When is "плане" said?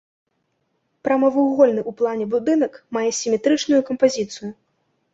2.01-2.25